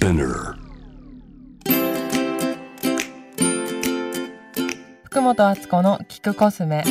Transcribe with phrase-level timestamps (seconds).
[0.00, 0.54] Spinner.
[5.02, 6.82] 福本敦子の聞くコスメ。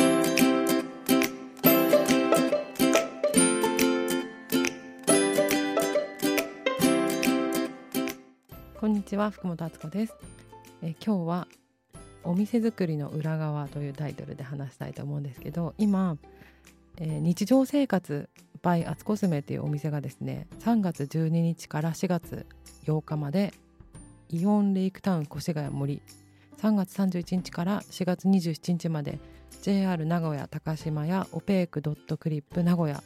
[8.78, 10.14] こんにちは福本敦子です。
[10.80, 11.48] え今日は
[12.22, 16.16] お店作りの裏側というタイトルで話したいと思うんですけど今、
[16.98, 18.28] えー日常生活
[18.62, 22.46] by アツコスメっていうお店がですね3月12日から4月
[22.84, 23.52] 8日まで
[24.28, 26.02] イオンレイクタウン越谷森
[26.58, 29.18] 3月31日から4月27日まで
[29.62, 33.02] JR 名古屋高島やオペークドットクリップ名古屋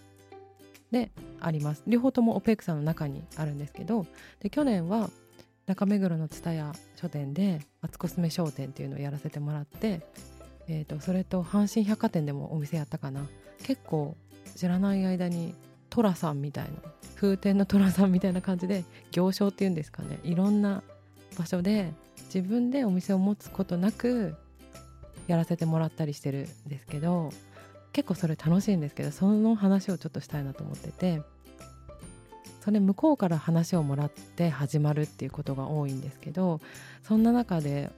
[0.90, 1.82] であります。
[1.86, 4.06] 両方ともオペークさんの中にあるんですけど
[4.40, 5.10] で去年は
[5.66, 10.06] 中目黒の蔦屋書店でアツコスメ商店っていうのをやらせてもらって、
[10.68, 13.26] えー、とそれと阪神百貨店でもお店やったかな。
[13.62, 14.16] 結構
[14.56, 15.54] 知らない間に
[15.90, 16.70] 寅さんみたいな
[17.16, 20.18] 風天の寅さんみたいな感じで行商っていうんですかね。
[20.24, 20.82] いろんな
[21.38, 21.92] 場所で
[22.34, 24.34] 自分でお店を持つことなく
[25.26, 27.30] やらせてもらったりしてるんですけど
[27.92, 31.22] 結構それ楽しいんですけどその話をちょっとしたいなと思ってて
[32.64, 36.60] それ向こうから話をもらって始まるっていうことが多いんですけど
[37.02, 37.90] そんな中で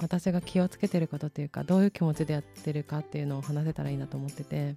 [0.00, 4.76] 私が気をつけてることっていうかどういう気持ちでやってるかっていうのを話せたらいいなと思ってて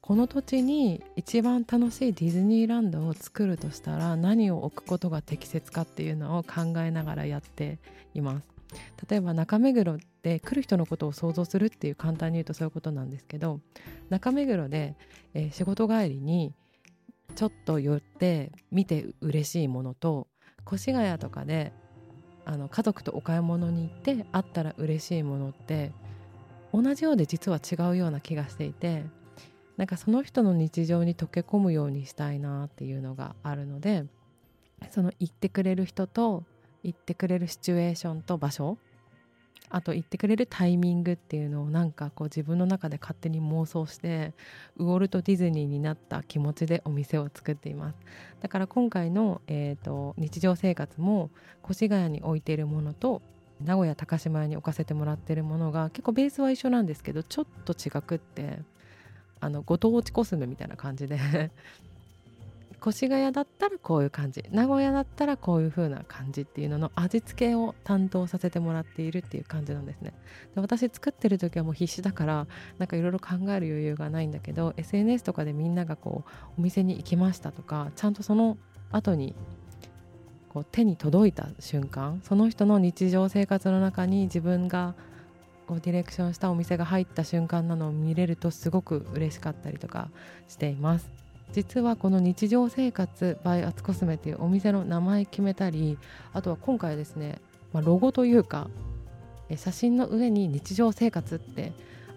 [0.00, 7.80] この土地に一番楽しいディズニーランドを作るとしたら何を置くことが適切かっていうのを考えながらやって
[8.14, 8.46] います。
[9.08, 13.60] 例えば中目黒で来る人のことを想像するっていう簡単に言うとそういうことなんですけど
[14.08, 14.96] 中目黒で、
[15.34, 16.54] えー仕事帰りに
[17.34, 20.28] ちょっと寄って見て嬉しいものと
[20.72, 21.72] 越谷とかで
[22.46, 25.92] あの家族とお買い物に行ってあったら嬉しいものって
[26.72, 29.04] 同じようで実は違うような気がしていて
[29.76, 34.04] なんかその人の日常に溶け込むようにしたいなっていうのがあるので
[34.90, 36.44] その言ってくれる人と
[36.84, 38.78] 行ってくれるシチュエーションと場所
[39.68, 44.32] あと言ってくれるタイミングっていうのをなんかこう自分の中で勝手に妄想して
[44.76, 47.96] ウォルト・ディズニーになった気持ちでお店を作っています。
[48.40, 51.30] だから今回の、えー、と日常生活も
[51.68, 53.22] 越谷に置いているものと
[53.62, 58.60] 名古屋高島屋に置かせてもらってるものが結構ベースは一緒なんですけどちょっと違くって
[59.40, 61.18] あのご当地コスメみたいな感じで
[62.84, 70.14] 越谷だったらこういう感じ名古屋だったらこういう風な感じっていうのの味付けを担当させてもらっているっていう感じなんですね。
[70.54, 72.46] で私作ってる時はもう必死だから
[72.78, 78.58] なんかいろいろ考える余裕がないんだけど SNS とかでみんながこうお店に行きましたとかちゃんとその
[78.92, 79.34] 後に
[80.48, 84.94] こう手に届いた瞬間その人の日常生活の中に自分が
[85.66, 90.10] こうディレクションしたお店が入った瞬間なのを見れるとすごく嬉しかったりとか
[90.48, 91.25] しています。
[91.52, 95.98] 実はこの日常生活 by アツコスメっていうお店の名前決めたり
[96.32, 97.40] あとは今回はですね、
[97.72, 98.68] まあ、ロゴというか
[99.54, 101.72] 写真の上に日常生活って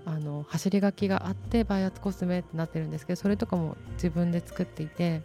[0.05, 5.21] あの走り書きがあってバイアツコスメってなってるんですけどそれとかも自分で作っていて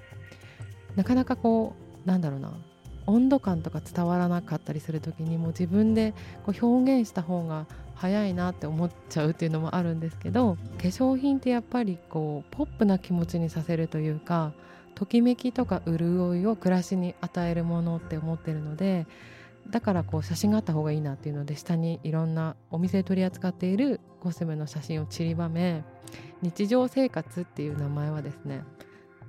[0.97, 2.53] なかなかこうなんだろうな
[3.07, 6.15] 温度感とか伝わらなかったりする時にもう自分で
[6.45, 14.53] こう表現した方が早いなって思っちゃうっていうのもあるんですけど化粧品ってやっぱりこうポップな気持ちにさせるというか
[14.95, 19.07] ときめきとか潤いを暮らしに与えるものって思ってるので
[19.71, 25.83] だからこう写真があった方がいいなっていうので下にいろんなお店で取り扱っているコスメの写真を散りばめ
[26.43, 28.63] 日常生活っていう名前はですね、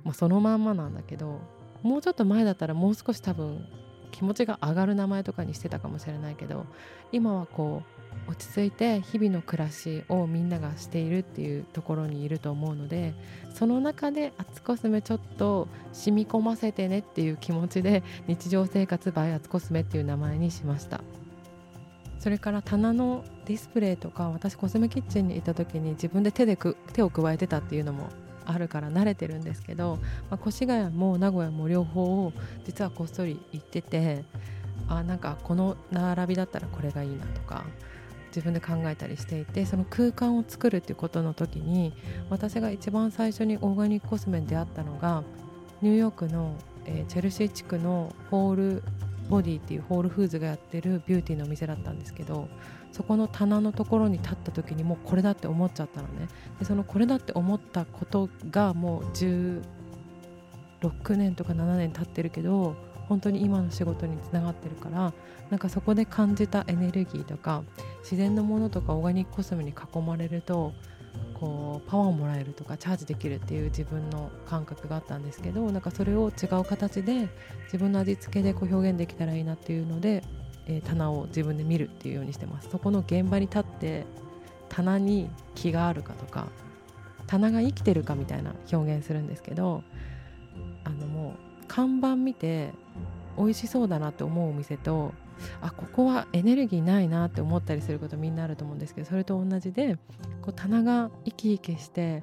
[0.04, 1.40] まあ、そのまんまなんだけど
[1.82, 3.66] もうちょっと前だったらもう少し多分
[4.12, 6.66] 気持ちが上がる名前とかにしてたかもしれないけど
[7.12, 13.14] 今はこう落ち着いて日々の暮らしをみんながしているっていうところにいると思うので
[13.54, 21.00] その中で「アツコスメちょっと染み込ませてね」っていう気持ちで日常生活 by アツコスメっていう名前にしました。
[22.18, 28.08] それから棚のディスプレイとか私コスメキッチンにいた時に自分で手でく手を加えてたっていうのも
[28.46, 29.98] あるから慣れてるんですけど、
[30.30, 32.32] まあ、越谷も名古屋も両方を
[32.64, 34.24] 実はこっそり行ってて
[34.88, 37.64] あなんかこの並びだったらこれがいいなとか
[38.36, 41.94] 自分で考えたりしていてその空間を作るっていうことの時に
[42.28, 45.24] 私が一番最初にオーガニックコスメに出会ったのが
[45.80, 46.54] ニューヨークの、
[46.84, 48.82] えーチェルシー地区のホール
[49.30, 52.48] ボディっていうホールフーズがやってるビューティーのお店だったんですけど
[52.92, 56.28] そこの棚のところに立った時にもうこれだって思っちゃったのね。
[56.58, 59.62] でそのこれだって思ったことがもう16
[61.16, 62.76] 年とか7年経ってるけど
[63.08, 65.12] 本当に今の仕事につながってるから
[65.50, 67.62] なんかそこで感じたエネルギーとか
[68.00, 70.72] 自然のものとかオーガニックコスメに囲まれると
[71.34, 77.28] こうパワーをもらえるとかチャージできるっていう自分の感覚があったんですけどなんかそれを違う形で
[77.64, 80.22] 自分の味付けでこう表現できたらいいなっていうので、
[80.66, 82.68] えー、棚を自分で見るっていうようにしてます。
[82.70, 84.04] そこの現場に立って
[84.68, 86.48] 棚に気があるかとか
[87.26, 89.82] 棚が生きてるかみたいな表現するんですけど
[90.84, 92.72] あのもう看板見て
[93.36, 95.12] 美味しそうだなって思うお店と
[95.60, 99.96] あここはエネルギーないなって思ったりすることみんなあると思うんですけどそれと同じで
[100.42, 102.22] こう棚が生き生きして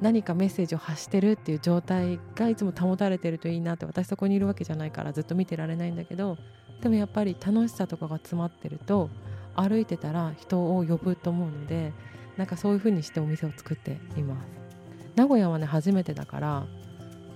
[0.00, 6.36] 何かメッセージを発してるっていう状態がいつも保たれてるといいなって私そこにいるわけじゃないからずっと見てられないんだけど
[6.82, 9.08] でもやっぱり楽しさとかが詰まってると
[9.54, 11.92] 歩いてたら人を呼ぶと思うので
[12.36, 14.66] なんかそういう風にしてお店を作っています。
[15.14, 16.66] 名古屋はね初めてだから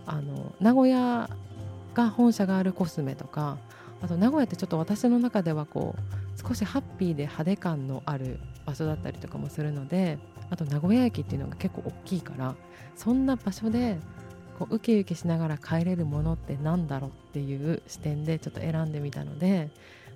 [0.05, 1.31] あの名古屋
[2.05, 3.59] が本社があるコスメとか
[4.03, 10.19] あと名古屋ってちょっと私の中ではこう少しハッピーで派手感のある場所だったりとかもするので
[10.49, 12.55] あと名古屋駅っていうのが結構大きいから
[12.97, 13.99] そんな場所で
[14.59, 19.71] こうウキウキしながら帰れるものって何だろうっていう視点でちょっと選んでみたので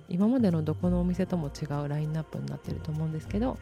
[0.09, 3.57] 今までのどこのお店とも違うラインナップになってると思うんですけど、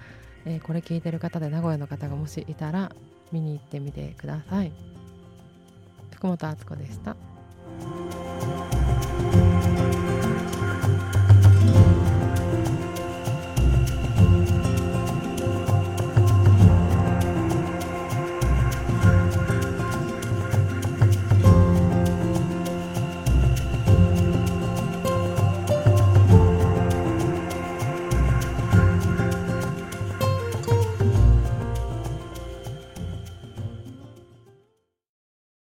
[0.46, 2.92] えー、これ聞いてる方で名古屋の方がもしいたら
[3.32, 4.72] 見に行ってみてください。
[6.12, 7.33] 福本敦子でした。
[7.82, 8.23] oh